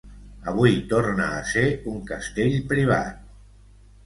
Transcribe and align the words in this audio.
Avui 0.51 0.71
torna 0.93 1.27
a 1.33 1.43
ser 1.49 1.65
un 1.93 2.01
castell 2.13 2.57
privat. 2.73 3.23